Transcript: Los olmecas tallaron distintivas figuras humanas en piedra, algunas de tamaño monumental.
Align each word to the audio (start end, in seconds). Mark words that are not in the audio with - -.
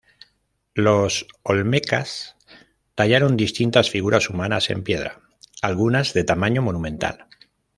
Los 0.73 1.27
olmecas 1.43 2.35
tallaron 2.95 3.37
distintivas 3.37 3.91
figuras 3.91 4.31
humanas 4.31 4.71
en 4.71 4.81
piedra, 4.83 5.21
algunas 5.61 6.15
de 6.15 6.23
tamaño 6.23 6.63
monumental. 6.63 7.27